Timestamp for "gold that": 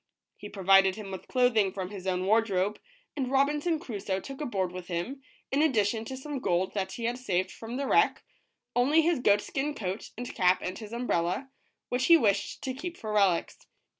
6.39-6.93